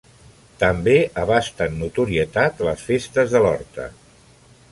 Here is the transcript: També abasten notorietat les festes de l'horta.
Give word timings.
També 0.61 0.95
abasten 1.23 1.75
notorietat 1.83 2.65
les 2.69 2.87
festes 2.89 3.35
de 3.35 3.43
l'horta. 3.47 3.89